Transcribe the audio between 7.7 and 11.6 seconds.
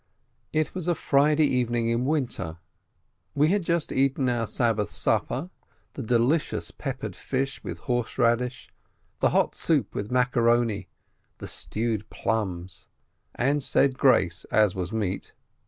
horseradish, the hot soup with macaroni, the